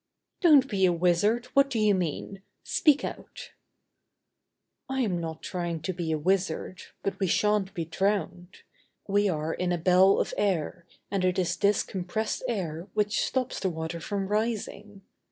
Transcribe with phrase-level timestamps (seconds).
[0.39, 2.41] "Don't be a wizard, what do you mean?
[2.63, 3.51] Speak out."
[4.89, 8.63] "I am not trying to be a wizard, but we shan't be drowned.
[9.07, 13.59] We are in a bell of air, and it is this compressed air which stops
[13.59, 15.03] the water from rising.